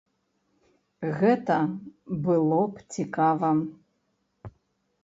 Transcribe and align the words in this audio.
Гэта 1.19 1.57
было 2.25 2.59
б 2.73 2.89
цікава. 2.97 3.55